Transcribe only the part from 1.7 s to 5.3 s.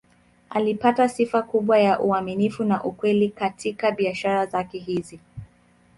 ya uaminifu na ukweli katika biashara zake hizi.